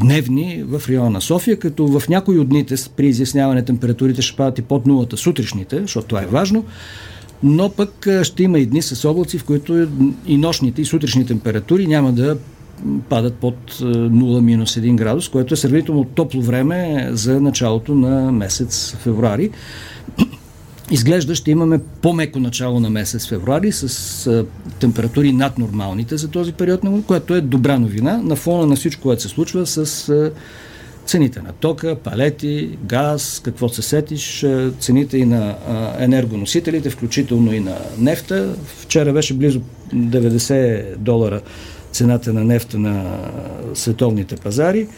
дневни 0.00 0.64
в 0.66 0.82
района 0.88 1.10
на 1.10 1.20
София, 1.20 1.58
като 1.58 1.86
в 1.86 2.08
някои 2.08 2.38
от 2.38 2.48
дните 2.48 2.74
при 2.96 3.06
изясняване 3.06 3.64
температурите 3.64 4.22
ще 4.22 4.36
падат 4.36 4.58
и 4.58 4.62
под 4.62 4.86
нулата 4.86 5.16
сутрешните, 5.16 5.80
защото 5.80 6.06
това 6.06 6.22
е 6.22 6.26
важно, 6.26 6.64
но 7.42 7.70
пък 7.70 8.08
ще 8.22 8.42
има 8.42 8.58
и 8.58 8.66
дни 8.66 8.82
с 8.82 9.08
облаци, 9.08 9.38
в 9.38 9.44
които 9.44 9.88
и 10.26 10.36
нощните 10.36 10.82
и 10.82 10.84
сутрешни 10.84 11.26
температури 11.26 11.86
няма 11.86 12.12
да 12.12 12.36
падат 13.08 13.34
под 13.34 13.56
0-1 13.72 14.94
градус, 14.94 15.28
което 15.28 15.54
е 15.54 15.56
сравнително 15.56 16.04
топло 16.04 16.42
време 16.42 17.08
за 17.10 17.40
началото 17.40 17.94
на 17.94 18.32
месец 18.32 18.96
февруари. 18.98 19.50
Изглежда 20.90 21.34
ще 21.34 21.50
имаме 21.50 21.78
по-меко 22.02 22.40
начало 22.40 22.80
на 22.80 22.90
месец 22.90 23.28
февруари 23.28 23.72
с 23.72 24.26
а, 24.26 24.46
температури 24.80 25.32
над 25.32 25.58
нормалните 25.58 26.16
за 26.16 26.28
този 26.28 26.52
период, 26.52 26.80
което 27.06 27.34
е 27.34 27.40
добра 27.40 27.78
новина 27.78 28.16
на 28.16 28.36
фона 28.36 28.66
на 28.66 28.76
всичко, 28.76 29.02
което 29.02 29.22
се 29.22 29.28
случва 29.28 29.66
с 29.66 30.08
а, 30.08 30.32
цените 31.06 31.42
на 31.42 31.52
тока, 31.52 31.96
палети, 31.96 32.78
газ, 32.82 33.40
какво 33.44 33.68
се 33.68 33.82
сетиш, 33.82 34.46
цените 34.78 35.18
и 35.18 35.24
на 35.24 35.56
а, 35.68 36.04
енергоносителите, 36.04 36.90
включително 36.90 37.54
и 37.54 37.60
на 37.60 37.76
нефта. 37.98 38.54
Вчера 38.82 39.12
беше 39.12 39.34
близо 39.34 39.60
90 39.94 40.96
долара 40.96 41.40
цената 41.92 42.32
на 42.32 42.44
нефта 42.44 42.78
на 42.78 43.20
световните 43.74 44.36
пазари. 44.36 44.88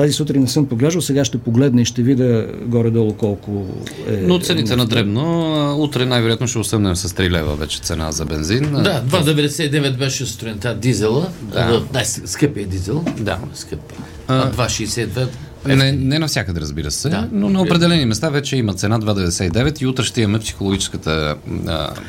Тази 0.00 0.12
сутрин 0.12 0.42
не 0.42 0.48
съм 0.48 0.66
поглеждал, 0.66 1.02
сега 1.02 1.24
ще 1.24 1.38
погледна 1.38 1.82
и 1.82 1.84
ще 1.84 2.02
видя 2.02 2.46
горе-долу 2.66 3.12
колко 3.14 3.66
е. 4.08 4.16
Но 4.16 4.38
цените 4.38 4.76
на 4.76 4.86
дребно, 4.86 5.76
утре 5.78 6.06
най-вероятно 6.06 6.48
ще 6.48 6.58
останем 6.58 6.96
с 6.96 7.08
3 7.08 7.30
лева 7.30 7.56
вече 7.56 7.80
цена 7.80 8.12
за 8.12 8.24
бензин. 8.24 8.72
Да, 8.72 9.02
2,99 9.08 9.96
беше 9.96 10.26
сутринта 10.26 10.74
дизела, 10.74 11.28
да. 11.42 11.82
най-скъпия 11.94 12.66
дизел. 12.66 13.04
Да. 13.18 13.38
Скъп. 13.54 13.80
А 14.28 14.52
2,62 14.52 15.28
не, 15.66 15.92
не 15.92 16.18
навсякъде, 16.18 16.60
разбира 16.60 16.90
се, 16.90 17.08
да. 17.08 17.28
но 17.32 17.48
на 17.48 17.62
определени 17.62 18.06
места 18.06 18.28
вече 18.28 18.56
има 18.56 18.74
цена 18.74 19.00
2,99 19.00 19.82
и 19.82 19.86
утре 19.86 20.04
ще 20.04 20.20
имаме 20.20 20.38
психологическата 20.38 21.36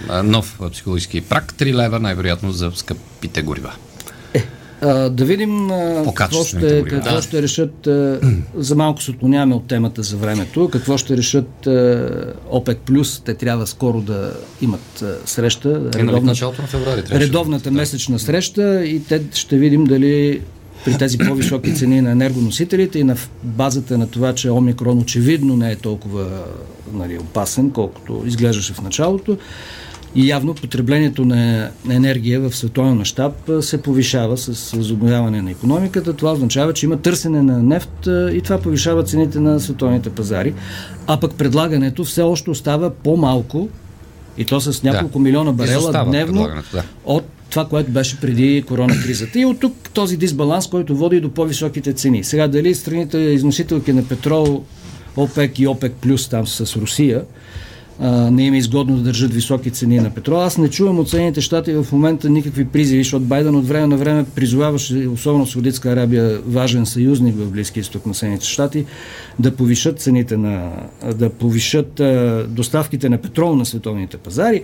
а, 0.10 0.24
нов 0.24 0.60
психологически 0.72 1.22
прак 1.22 1.54
3 1.54 1.74
лева, 1.74 2.00
най-вероятно 2.00 2.52
за 2.52 2.72
скъпите 2.76 3.42
горива. 3.42 3.72
А, 4.82 5.10
да 5.10 5.26
видим 5.26 5.72
а, 5.72 6.04
какво, 6.16 6.44
ще, 6.44 6.84
какво 6.84 7.12
Да. 7.12 7.22
ще 7.22 7.42
решат. 7.42 7.88
А, 7.88 8.20
за 8.56 8.76
малко 8.76 9.02
се 9.02 9.12
отклоняваме 9.12 9.56
от 9.56 9.68
темата 9.68 10.04
за 10.04 10.18
времето. 10.18 10.70
Какво 10.70 10.98
ще 10.98 11.18
решат 11.18 11.68
а, 11.68 12.08
ОПЕК 12.50 12.78
Плюс. 12.78 13.20
Те 13.20 13.34
трябва 13.34 13.68
скоро 13.68 14.02
да 14.02 14.34
имат 14.62 15.02
а, 15.02 15.16
среща. 15.26 15.92
Редовна- 15.92 16.22
на 16.22 16.36
трябваше 17.04 17.20
редовната 17.20 17.64
да- 17.64 17.72
месечна 17.72 18.20
среща 18.20 18.86
и 18.86 19.04
те 19.04 19.22
ще 19.34 19.58
видим 19.58 19.84
дали 19.84 20.42
при 20.86 20.98
тези 20.98 21.18
по-високи 21.18 21.76
цени 21.76 22.02
на 22.02 22.12
енергоносителите 22.12 23.00
и 23.00 23.04
на 23.04 23.16
базата 23.44 23.98
на 23.98 24.08
това, 24.08 24.36
че 24.36 24.50
омикрон 24.50 25.00
очевидно 25.00 25.58
не 25.58 25.72
е 25.72 25.76
толкова 25.76 26.28
нали, 26.94 27.18
опасен, 27.18 27.72
колкото 27.72 28.24
изглеждаше 28.26 28.74
в 28.74 28.82
началото. 28.82 29.38
И 30.16 30.28
явно 30.28 30.54
потреблението 30.54 31.26
на 31.26 31.70
енергия 31.90 32.40
в 32.40 32.56
световен 32.56 32.94
мащаб 32.94 33.34
се 33.62 33.82
повишава 33.82 34.38
с 34.38 34.72
възобновяване 34.72 35.42
на 35.42 35.52
економиката. 35.52 36.14
Това 36.14 36.32
означава, 36.32 36.74
че 36.74 36.86
има 36.86 36.98
търсене 36.98 37.44
на 37.44 37.64
нефт 37.64 38.08
и 38.08 38.42
това 38.44 38.58
повишава 38.58 39.04
цените 39.04 39.40
на 39.40 39.60
световните 39.60 40.10
пазари. 40.10 40.54
А 41.08 41.20
пък 41.20 41.34
предлагането 41.36 42.04
все 42.04 42.22
още 42.22 42.50
остава 42.50 42.90
по-малко 42.90 43.70
и 44.38 44.46
то 44.46 44.62
с 44.62 44.84
няколко 44.84 45.20
милиона 45.20 45.52
барела 45.52 46.06
дневно 46.06 46.48
да. 46.74 46.84
от 47.06 47.24
това, 47.50 47.66
което 47.66 47.92
беше 47.92 48.20
преди 48.20 48.64
коронакризата. 48.68 49.40
И 49.40 49.46
от 49.46 49.60
тук 49.60 49.90
този 49.94 50.18
дисбаланс, 50.18 50.68
който 50.68 50.96
води 50.96 51.20
до 51.20 51.30
по-високите 51.30 51.94
цени. 51.94 52.24
Сега 52.24 52.48
дали 52.48 52.76
страните 52.76 53.18
износителки 53.18 53.94
на 53.94 54.08
петрол, 54.08 54.64
ОПЕК 55.18 55.60
и 55.60 55.68
ОПЕК 55.68 55.94
плюс 55.94 56.28
там 56.28 56.48
с 56.48 56.76
Русия, 56.76 57.24
не 58.10 58.46
им 58.46 58.54
е 58.54 58.58
изгодно 58.58 58.96
да 58.96 59.02
държат 59.02 59.34
високи 59.34 59.72
цени 59.72 60.00
на 60.00 60.10
петрол. 60.10 60.42
Аз 60.42 60.58
не 60.58 60.70
чувам 60.70 61.00
от 61.00 61.10
Съединените 61.10 61.42
щати 61.42 61.74
в 61.74 61.88
момента 61.92 62.30
никакви 62.30 62.66
призиви, 62.66 63.04
защото 63.04 63.26
Байден 63.26 63.56
от 63.56 63.68
време 63.68 63.88
на 63.88 63.98
време 63.98 64.26
призоваваше, 64.36 65.08
особено 65.08 65.48
Саудитска 65.48 65.90
Арабия, 65.90 66.40
важен 66.46 66.86
съюзник 66.86 67.36
в 67.36 67.52
Близкия 67.52 67.82
изток 67.82 68.06
на 68.06 68.14
Съединените 68.14 68.46
щати, 68.46 68.86
да 69.40 69.56
повишат 69.56 70.00
цените 70.00 70.38
на, 70.38 70.72
да 71.16 71.30
повишат 71.30 72.00
а, 72.00 72.46
доставките 72.50 73.10
на 73.10 73.18
петрол 73.18 73.56
на 73.56 73.66
световните 73.66 74.18
пазари. 74.18 74.62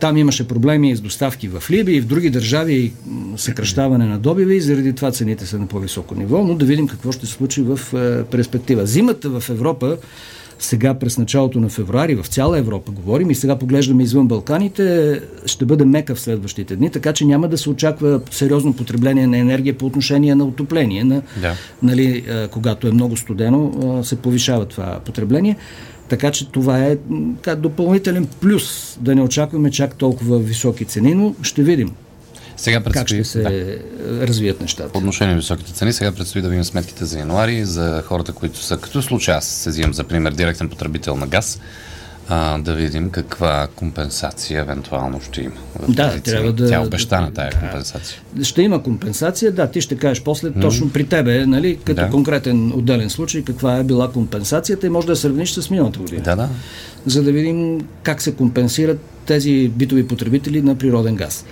Там 0.00 0.16
имаше 0.16 0.48
проблеми 0.48 0.96
с 0.96 1.00
доставки 1.00 1.48
в 1.48 1.70
Либия 1.70 1.96
и 1.96 2.00
в 2.00 2.06
други 2.06 2.30
държави, 2.30 2.92
м, 3.06 3.38
съкръщаване 3.38 4.06
на 4.06 4.18
добива 4.18 4.54
и 4.54 4.60
заради 4.60 4.92
това 4.92 5.10
цените 5.10 5.46
са 5.46 5.58
на 5.58 5.66
по-високо 5.66 6.14
ниво, 6.14 6.44
но 6.44 6.54
да 6.54 6.64
видим 6.64 6.86
какво 6.86 7.12
ще 7.12 7.26
се 7.26 7.32
случи 7.32 7.62
в 7.62 7.78
перспектива. 8.30 8.86
Зимата 8.86 9.40
в 9.40 9.50
Европа, 9.50 9.96
сега 10.58 10.94
през 10.94 11.18
началото 11.18 11.60
на 11.60 11.68
февруари, 11.68 12.14
в 12.14 12.26
цяла 12.26 12.58
Европа 12.58 12.92
говорим 12.92 13.30
и 13.30 13.34
сега 13.34 13.56
поглеждаме 13.56 14.02
извън 14.02 14.28
Балканите, 14.28 15.20
ще 15.46 15.64
бъде 15.64 15.84
мека 15.84 16.14
в 16.14 16.20
следващите 16.20 16.76
дни, 16.76 16.90
така 16.90 17.12
че 17.12 17.24
няма 17.24 17.48
да 17.48 17.58
се 17.58 17.70
очаква 17.70 18.20
сериозно 18.30 18.76
потребление 18.76 19.26
на 19.26 19.38
енергия 19.38 19.78
по 19.78 19.86
отношение 19.86 20.34
на 20.34 20.44
отопление, 20.44 21.04
на, 21.04 21.22
Да. 21.40 21.54
нали, 21.82 22.24
когато 22.50 22.88
е 22.88 22.92
много 22.92 23.16
студено, 23.16 24.00
се 24.04 24.16
повишава 24.16 24.64
това 24.64 25.00
потребление. 25.04 25.56
Така 26.08 26.30
че 26.30 26.48
това 26.48 26.78
е 26.84 26.96
така, 27.42 27.56
допълнителен 27.56 28.26
плюс 28.40 28.98
да 29.00 29.14
не 29.14 29.22
очакваме 29.22 29.70
чак 29.70 29.94
толкова 29.94 30.38
високи 30.38 30.84
цени, 30.84 31.14
но 31.14 31.34
ще 31.42 31.62
видим 31.62 31.90
Сега 32.56 32.76
как 32.76 32.84
предстои, 32.84 33.16
ще 33.16 33.24
се 33.24 33.40
да. 33.40 33.76
развият 34.26 34.56
По 34.56 34.62
нещата. 34.64 34.98
отношение 34.98 35.34
на 35.34 35.40
високите 35.40 35.72
цени, 35.72 35.92
сега 35.92 36.12
предстои 36.12 36.42
да 36.42 36.48
видим 36.48 36.64
сметките 36.64 37.04
за 37.04 37.18
януари, 37.18 37.64
за 37.64 38.02
хората, 38.06 38.32
които 38.32 38.58
са, 38.58 38.76
като 38.76 39.02
случай 39.02 39.34
аз 39.34 39.44
се 39.44 39.70
взимам 39.70 39.94
за 39.94 40.04
пример, 40.04 40.32
директен 40.32 40.68
потребител 40.68 41.16
на 41.16 41.26
газ, 41.26 41.60
а, 42.28 42.58
да 42.58 42.74
видим 42.74 43.10
каква 43.10 43.68
компенсация 43.68 44.60
евентуално 44.60 45.20
ще 45.20 45.40
има. 45.40 45.54
Да, 45.88 46.20
трябва 46.20 46.52
да- 46.52 46.68
Тя 46.68 46.80
обещана 46.80 47.32
тая 47.32 47.50
да. 47.50 47.56
компенсация. 47.58 48.18
Ще 48.42 48.62
има 48.62 48.82
компенсация, 48.82 49.52
да, 49.52 49.66
ти 49.66 49.80
ще 49.80 49.96
кажеш 49.96 50.22
после 50.22 50.52
точно 50.52 50.90
при 50.90 51.06
тебе, 51.06 51.46
нали, 51.46 51.76
като 51.76 52.00
Да. 52.02 52.10
конкретен 52.10 52.72
отделен 52.72 53.10
случай, 53.10 53.42
каква 53.42 53.76
е 53.76 53.84
била 53.84 54.12
компенсацията 54.12 54.86
и 54.86 54.90
може 54.90 55.06
да 55.06 55.12
я 55.12 55.16
сравниш 55.16 55.50
с 55.50 55.70
миналата 55.70 55.98
година. 55.98 56.22
Да, 56.22 56.36
да. 56.36 56.48
за 57.06 57.22
да 57.22 57.32
видим 57.32 57.80
как 58.02 58.22
се 58.22 58.34
компенсират 58.34 58.98
тези 59.26 59.68
битови 59.68 60.06
потребители 60.06 60.62
на 60.62 60.74
природен 60.74 61.16
газ. 61.16 61.44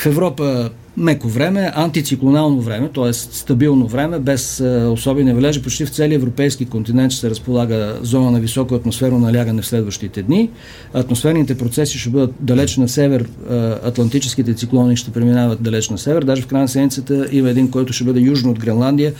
В 0.00 0.06
Европа 0.06 0.70
меко 0.96 1.28
време, 1.28 1.72
антициклонално 1.74 2.60
време, 2.60 2.88
т.е. 2.94 3.12
стабилно 3.12 3.86
време, 3.86 4.18
без 4.18 4.60
е, 4.60 4.64
особени 4.84 5.32
валежи. 5.32 5.62
Почти 5.62 5.86
в 5.86 5.90
целия 5.90 6.16
европейски 6.16 6.64
континент 6.64 7.12
ще 7.12 7.20
се 7.20 7.30
разполага 7.30 7.98
зона 8.02 8.30
на 8.30 8.40
високо 8.40 8.74
атмосферно 8.74 9.18
налягане 9.18 9.62
в 9.62 9.66
следващите 9.66 10.22
дни. 10.22 10.50
Атмосферните 10.94 11.58
процеси 11.58 11.98
ще 11.98 12.10
бъдат 12.10 12.34
далеч 12.40 12.76
на 12.76 12.88
север, 12.88 13.20
е, 13.20 13.54
атлантическите 13.84 14.54
циклони 14.54 14.96
ще 14.96 15.10
преминават 15.10 15.62
далеч 15.62 15.90
на 15.90 15.98
север. 15.98 16.22
Даже 16.22 16.42
в 16.42 16.46
края 16.46 16.62
на 16.62 16.68
седмицата 16.68 17.28
има 17.32 17.50
един, 17.50 17.70
който 17.70 17.92
ще 17.92 18.04
бъде 18.04 18.20
южно 18.20 18.50
от 18.50 18.58
Гренландия, 18.58 19.12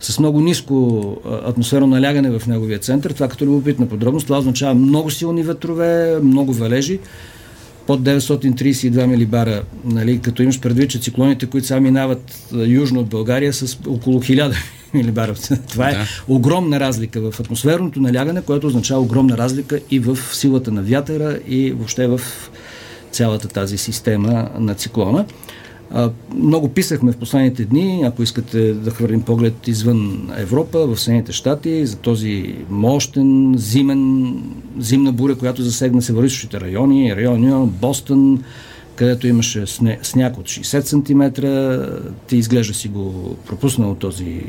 с 0.00 0.18
много 0.18 0.40
ниско 0.40 1.02
а, 1.26 1.50
атмосферно 1.50 1.86
налягане 1.86 2.38
в 2.38 2.46
неговия 2.46 2.78
център. 2.78 3.10
Това 3.10 3.28
като 3.28 3.44
любопитна 3.44 3.86
подробност. 3.86 4.26
Това 4.26 4.38
означава 4.38 4.74
много 4.74 5.10
силни 5.10 5.42
ветрове, 5.42 6.18
много 6.22 6.52
валежи 6.52 7.00
под 7.86 8.00
932 8.02 9.06
милибара, 9.06 9.62
нали, 9.84 10.18
като 10.18 10.42
имаш 10.42 10.60
предвид, 10.60 10.90
че 10.90 10.98
циклоните, 10.98 11.46
които 11.46 11.66
сега 11.66 11.80
минават 11.80 12.48
южно 12.66 13.00
от 13.00 13.06
България, 13.06 13.52
с 13.52 13.78
около 13.86 14.20
1000 14.20 14.54
милибара. 14.94 15.34
Това 15.70 15.90
е 15.90 15.92
Да. 15.92 16.06
огромна 16.28 16.80
разлика 16.80 17.30
в 17.30 17.40
атмосферното 17.40 18.00
налягане, 18.00 18.42
което 18.42 18.66
означава 18.66 19.00
огромна 19.00 19.38
разлика 19.38 19.80
и 19.90 19.98
в 19.98 20.18
силата 20.32 20.70
на 20.70 20.82
вятъра 20.82 21.38
и 21.48 21.72
въобще 21.72 22.06
в 22.06 22.20
цялата 23.12 23.48
тази 23.48 23.78
система 23.78 24.50
на 24.58 24.74
циклона. 24.74 25.24
Много 26.34 26.68
писахме 26.68 27.12
в 27.12 27.16
последните 27.16 27.64
дни, 27.64 28.02
ако 28.06 28.22
искате 28.22 28.74
да 28.74 28.90
хвърлим 28.90 29.22
поглед 29.22 29.68
извън 29.68 30.30
Европа, 30.36 30.86
в 30.86 31.00
Съединените 31.00 31.32
щати, 31.32 31.86
за 31.86 31.96
този 31.96 32.54
мощен 32.70 33.54
зимен, 33.56 34.34
зимна 34.78 35.12
буря, 35.12 35.34
която 35.34 35.62
засегна 35.62 36.02
североизточните 36.02 36.60
райони, 36.60 37.16
райони 37.16 37.66
Бостън, 37.80 38.44
където 38.96 39.26
имаше 39.26 39.66
сняг 40.02 40.38
от 40.38 40.46
60 40.46 40.80
см. 40.80 41.46
Ти 42.26 42.36
изглежда 42.36 42.74
си 42.74 42.88
го 42.88 43.36
пропуснал 43.46 43.94
този 43.94 44.42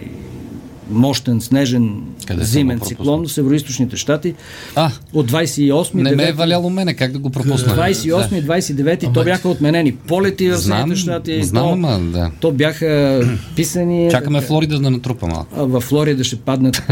мощен, 0.91 1.41
снежен, 1.41 2.01
Къде 2.27 2.43
зимен 2.43 2.79
циклон 2.79 3.27
в 3.27 3.31
североизточните 3.31 3.97
щати 3.97 4.33
А, 4.75 4.91
от 5.13 5.31
28 5.31 5.93
не 5.93 6.15
ме 6.15 6.23
е 6.23 6.27
9 6.27 6.33
валяло 6.33 6.69
мене, 6.69 6.93
как 6.93 7.11
да 7.11 7.19
го 7.19 7.29
пропусна? 7.29 7.75
28 7.75 8.33
и 8.33 8.43
29 8.43 9.13
то 9.13 9.23
бяха 9.23 9.49
отменени 9.49 9.95
полети 9.95 10.49
в 10.49 10.57
Знам, 10.57 10.77
Съединените 10.77 11.01
щати. 11.01 11.43
знам, 11.43 11.63
то, 11.63 11.71
ама 11.71 11.99
да. 12.01 12.31
то 12.39 12.51
бяха 12.51 13.21
писани. 13.55 14.07
Чакаме 14.11 14.39
така, 14.39 14.47
Флорида 14.47 14.79
да 14.79 14.89
натрупа 14.89 15.27
малко. 15.27 15.47
а, 15.57 15.63
във 15.63 15.83
Флорида 15.83 16.23
ще 16.23 16.35
паднат 16.35 16.83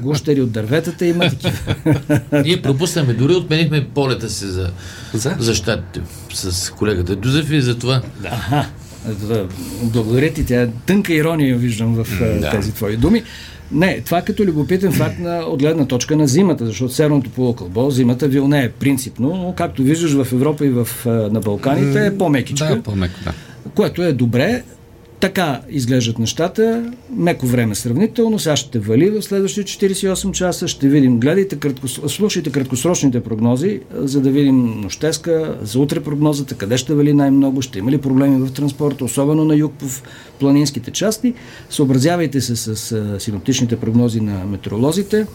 гущери 0.00 0.40
от 0.40 0.52
дърветата, 0.52 1.06
има 1.06 1.30
такива. 1.30 1.74
Ние 2.44 2.62
пропуснахме, 2.62 3.12
дори 3.14 3.34
отменихме 3.34 3.84
полета 3.84 4.30
си 4.30 4.46
за, 4.46 4.70
За? 5.14 5.36
за 5.38 5.54
щатите 5.54 6.00
с 6.34 6.70
колегата 6.70 7.16
Дузев 7.16 7.50
и 7.50 7.60
за 7.60 7.78
това. 7.78 8.02
Да, 8.22 8.66
благодаря 9.82 10.32
ти, 10.32 10.46
тя 10.46 10.62
е 10.62 10.68
тънка 10.86 11.14
ирония 11.14 11.56
виждам 11.56 11.94
в 11.94 12.06
а, 12.22 12.40
Да. 12.40 12.50
тези 12.50 12.72
твои 12.72 12.96
думи. 12.96 13.22
Не, 13.72 14.00
това 14.00 14.18
е 14.18 14.24
като 14.24 14.44
любопитен 14.44 14.92
факт 14.92 15.18
на, 15.18 15.38
от 15.38 15.60
гледна 15.60 15.84
точка 15.86 16.16
на 16.16 16.26
зимата, 16.26 16.66
защото 16.66 16.94
северното 16.94 17.30
полукълбо, 17.30 17.90
зимата 17.90 18.28
вилне 18.28 18.64
е 18.64 18.68
принципно, 18.70 19.28
но 19.36 19.54
както 19.56 19.82
виждаш 19.82 20.12
в 20.12 20.32
Европа 20.32 20.66
и 20.66 20.70
в, 20.70 20.88
а, 21.06 21.10
на 21.10 21.40
Балканите 21.40 22.06
е 22.06 22.18
по-мекичка. 22.18 22.76
Да, 22.76 22.82
по-меко, 22.82 23.14
да. 23.24 23.32
което 23.74 24.02
е 24.02 24.12
добре. 24.12 24.62
Така 25.20 25.60
изглеждат 25.70 26.18
нещата. 26.18 26.92
Меко 27.10 27.46
време 27.46 27.74
сравнително. 27.74 28.38
Сега 28.38 28.56
ще 28.56 28.78
вали 28.78 29.10
в 29.10 29.22
следващите 29.22 29.86
48 29.86 30.32
часа. 30.32 30.68
Ще 30.68 30.88
видим. 30.88 31.20
Гледайте, 31.20 31.56
кратко, 31.56 31.88
слушайте 31.88 32.52
краткосрочните 32.52 33.20
прогнози, 33.22 33.80
за 33.94 34.20
да 34.20 34.30
видим 34.30 34.80
нощеска, 34.80 35.58
за 35.62 35.80
утре 35.80 36.00
прогнозата, 36.00 36.54
къде 36.54 36.76
ще 36.76 36.94
вали 36.94 37.12
най-много, 37.12 37.62
ще 37.62 37.78
има 37.78 37.90
ли 37.90 37.98
проблеми 37.98 38.46
в 38.46 38.52
транспорта, 38.52 39.04
особено 39.04 39.44
на 39.44 39.56
юг 39.56 39.72
в 39.80 40.02
планинските 40.40 40.90
части. 40.90 41.34
Съобразявайте 41.70 42.40
се 42.40 42.56
с 42.56 43.20
синоптичните 43.20 43.76
прогнози 43.76 44.20
на 44.20 44.44
метеоролозите. 44.44 45.26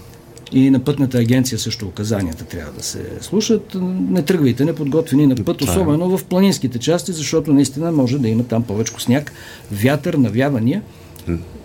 И 0.53 0.69
на 0.69 0.79
пътната 0.79 1.17
агенция 1.17 1.59
също 1.59 1.85
указанията 1.87 2.43
трябва 2.43 2.71
да 2.71 2.83
се 2.83 3.05
слушат. 3.21 3.75
Не 4.09 4.21
тръгвайте 4.21 4.65
неподготвени 4.65 5.27
на 5.27 5.35
път, 5.35 5.61
е. 5.61 5.63
особено 5.63 6.17
в 6.17 6.25
планинските 6.25 6.79
части, 6.79 7.11
защото 7.11 7.53
наистина 7.53 7.91
може 7.91 8.19
да 8.19 8.27
има 8.27 8.43
там 8.43 8.63
повече 8.63 8.93
сняг, 8.99 9.31
вятър, 9.71 10.13
навявания. 10.13 10.81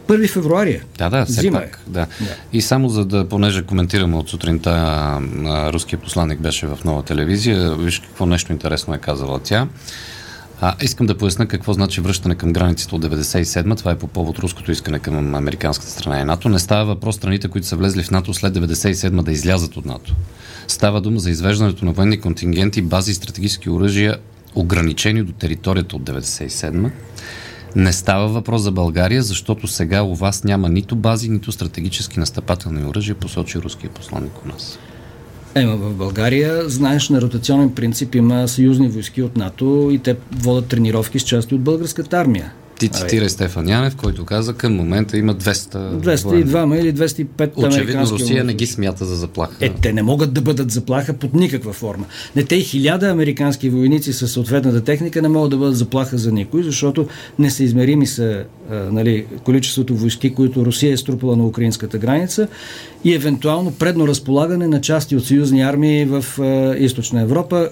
1 0.08 0.28
февруари 0.30 0.70
е. 0.70 0.82
Да, 0.98 1.10
да, 1.10 1.24
все 1.24 1.40
Зима 1.40 1.58
пак. 1.58 1.82
е. 1.88 1.90
Да. 1.90 2.06
И 2.52 2.62
само 2.62 2.88
за 2.88 3.04
да, 3.04 3.28
понеже 3.28 3.62
коментираме 3.62 4.16
от 4.16 4.28
сутринта, 4.28 4.70
а, 4.70 5.20
а, 5.44 5.72
руският 5.72 6.02
посланник 6.02 6.40
беше 6.40 6.66
в 6.66 6.78
нова 6.84 7.02
телевизия, 7.02 7.74
виж 7.74 8.00
какво 8.00 8.26
нещо 8.26 8.52
интересно 8.52 8.94
е 8.94 8.98
казала 8.98 9.40
тя. 9.44 9.68
А, 10.60 10.74
искам 10.82 11.06
да 11.06 11.18
поясня 11.18 11.46
какво 11.46 11.72
значи 11.72 12.00
връщане 12.00 12.34
към 12.34 12.52
границите 12.52 12.94
от 12.94 13.04
97 13.04 13.76
Това 13.78 13.90
е 13.90 13.98
по 13.98 14.06
повод 14.06 14.38
руското 14.38 14.72
искане 14.72 14.98
към 14.98 15.34
американската 15.34 15.90
страна 15.90 16.20
и 16.20 16.24
НАТО. 16.24 16.48
Не 16.48 16.58
става 16.58 16.84
въпрос 16.84 17.16
страните, 17.16 17.48
които 17.48 17.66
са 17.66 17.76
влезли 17.76 18.02
в 18.02 18.10
НАТО 18.10 18.34
след 18.34 18.54
97 18.54 19.22
да 19.22 19.32
излязат 19.32 19.76
от 19.76 19.84
НАТО. 19.84 20.14
Става 20.68 21.00
дума 21.00 21.20
за 21.20 21.30
извеждането 21.30 21.84
на 21.84 21.92
военни 21.92 22.20
контингенти, 22.20 22.82
бази 22.82 23.10
и 23.10 23.14
стратегически 23.14 23.70
оръжия, 23.70 24.16
ограничени 24.54 25.22
до 25.22 25.32
територията 25.32 25.96
от 25.96 26.02
97 26.02 26.90
Не 27.76 27.92
става 27.92 28.28
въпрос 28.28 28.62
за 28.62 28.72
България, 28.72 29.22
защото 29.22 29.66
сега 29.66 30.02
у 30.02 30.14
вас 30.14 30.44
няма 30.44 30.68
нито 30.68 30.96
бази, 30.96 31.28
нито 31.28 31.52
стратегически 31.52 32.20
настъпателни 32.20 32.84
оръжия, 32.84 33.14
посочи 33.14 33.58
руския 33.58 33.90
посланник 33.90 34.44
у 34.44 34.48
нас. 34.48 34.78
Ема 35.56 35.76
в 35.76 35.94
България, 35.94 36.68
знаеш, 36.68 37.08
на 37.08 37.20
ротационен 37.20 37.74
принцип 37.74 38.14
има 38.14 38.48
съюзни 38.48 38.88
войски 38.88 39.22
от 39.22 39.36
НАТО 39.36 39.88
и 39.92 39.98
те 39.98 40.16
водят 40.32 40.66
тренировки 40.66 41.18
с 41.18 41.22
части 41.22 41.54
от 41.54 41.60
българската 41.60 42.18
армия. 42.18 42.52
Ти 42.78 42.88
цитирай 42.88 43.28
Стефан 43.28 43.68
Янев, 43.68 43.96
който 43.96 44.24
каза, 44.24 44.54
към 44.54 44.74
момента 44.74 45.18
има 45.18 45.34
200 45.34 46.00
202 46.00 46.80
или 46.80 46.94
205 46.94 47.50
Очевидно 47.56 48.06
Русия 48.06 48.44
не 48.44 48.54
ги 48.54 48.66
смята 48.66 49.04
за 49.04 49.16
заплаха. 49.16 49.56
Е, 49.60 49.68
те 49.82 49.92
не 49.92 50.02
могат 50.02 50.32
да 50.32 50.40
бъдат 50.40 50.70
заплаха 50.70 51.12
под 51.12 51.34
никаква 51.34 51.72
форма. 51.72 52.04
Не, 52.36 52.44
те 52.44 52.56
и 52.56 52.62
хиляда 52.62 53.08
американски 53.08 53.70
войници 53.70 54.12
със 54.12 54.32
съответната 54.32 54.84
техника 54.84 55.22
не 55.22 55.28
могат 55.28 55.50
да 55.50 55.56
бъдат 55.56 55.76
заплаха 55.76 56.18
за 56.18 56.32
никой, 56.32 56.62
защото 56.62 57.08
несъизмерими 57.38 58.06
са 58.06 58.44
а, 58.70 58.74
нали, 58.74 59.26
количеството 59.44 59.94
войски, 59.94 60.34
които 60.34 60.64
Русия 60.66 60.92
е 60.92 60.96
струпала 60.96 61.36
на 61.36 61.46
украинската 61.46 61.98
граница 61.98 62.48
и 63.04 63.14
евентуално 63.14 63.72
предно 63.72 64.08
разполагане 64.08 64.68
на 64.68 64.80
части 64.80 65.16
от 65.16 65.24
съюзни 65.24 65.62
армии 65.62 66.04
в 66.04 66.24
а, 66.40 66.76
източна 66.78 67.20
Европа, 67.20 67.68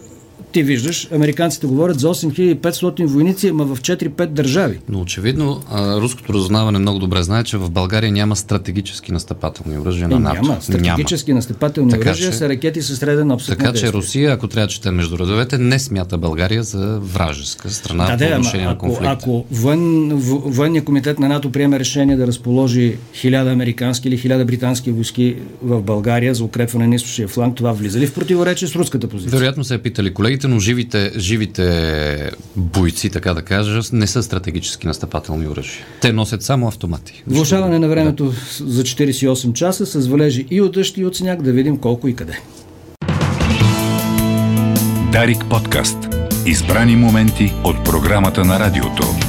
ти 0.55 0.63
виждаш, 0.63 1.09
американците 1.13 1.67
говорят 1.67 2.01
за 2.01 2.09
8500 2.09 3.07
войници, 3.07 3.49
ама 3.49 3.65
в 3.65 3.81
4-5 3.81 4.27
държави. 4.27 4.79
Но 4.89 5.01
очевидно, 5.01 5.63
а, 5.71 6.01
руското 6.01 6.33
разузнаване 6.33 6.79
много 6.79 6.99
добре 6.99 7.23
знае, 7.23 7.45
че 7.45 7.57
в 7.57 7.71
България 7.71 8.13
няма 8.13 8.37
стратегически 8.37 9.13
настъпателни 9.13 9.79
оръжия 9.79 10.09
на 10.09 10.21
НАТО. 10.21 10.43
Няма. 10.43 10.59
Стратегически 10.61 11.31
няма. 11.31 11.39
настъпателни 11.39 11.91
така, 11.91 12.11
оръжия 12.11 12.31
че, 12.31 12.37
са 12.37 12.49
ракети 12.49 12.83
с 12.83 12.97
среден 12.97 13.31
обсъд 13.31 13.59
Така 13.59 13.73
че 13.73 13.93
Русия, 13.93 14.33
ако 14.33 14.49
трябва 14.49 14.67
да 14.67 14.73
чете 14.73 14.91
между 14.91 15.19
редовете, 15.19 15.59
не 15.59 15.79
смята 15.79 16.19
България 16.19 16.63
за 16.63 16.99
вражеска 17.03 17.71
страна 17.71 18.17
да, 18.17 18.29
по 18.29 18.33
отношение 18.33 18.67
на 18.67 18.79
конфликта. 18.79 19.11
Ако 19.11 19.45
воен, 19.51 20.09
военният 20.45 20.85
комитет 20.85 21.19
на 21.19 21.29
НАТО 21.29 21.53
приеме 21.53 21.79
решение 21.79 22.17
да 22.17 22.27
разположи 22.27 22.97
хиляда 23.15 23.51
американски 23.51 24.09
или 24.09 24.19
хиляда 24.19 24.45
британски 24.45 24.91
войски 24.91 25.37
в 25.63 25.83
България 25.83 26.35
за 26.35 26.45
укрепване 26.45 26.87
на 26.87 26.95
източния 26.95 27.29
фланг, 27.29 27.57
това 27.57 27.73
влиза 27.73 28.01
ли 28.01 28.07
в 28.07 28.15
противоречие 28.15 28.69
с 28.69 28.77
руската 28.77 29.09
позиция? 29.09 29.39
Вероятно 29.39 29.65
се 29.65 29.75
е 29.75 29.79
питали 29.79 30.15
колегите 30.15 30.44
но 30.49 30.59
живите, 30.59 31.13
живите 31.17 32.31
бойци, 32.57 33.11
така 33.11 33.35
да 33.35 33.43
кажа, 33.43 33.81
не 33.93 34.07
са 34.07 34.23
стратегически 34.23 34.87
настъпателни 34.87 35.49
оръжия. 35.49 35.85
Те 36.01 36.13
носят 36.13 36.43
само 36.43 36.69
автомати. 36.69 37.23
Влушаване 37.27 37.79
на 37.79 37.89
времето 37.89 38.25
да. 38.25 38.33
за 38.71 38.83
48 38.83 39.53
часа 39.53 39.87
с 39.87 40.07
валежи 40.07 40.47
и 40.51 40.61
от 40.61 40.73
дъжд 40.73 40.97
и 40.97 41.05
от 41.05 41.17
сняг, 41.17 41.43
да 41.43 41.53
видим 41.53 41.77
колко 41.77 42.09
и 42.09 42.17
къде. 42.17 42.39
Дарик 45.13 45.45
подкаст. 45.51 45.97
Избрани 46.47 46.97
моменти 46.97 47.53
от 47.65 47.85
програмата 47.85 48.45
на 48.45 48.61
радиото. 48.61 49.24